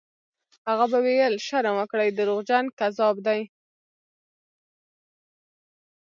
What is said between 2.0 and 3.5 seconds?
دروغجن، کذاب دی».